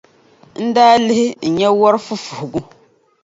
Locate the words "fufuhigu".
2.05-2.59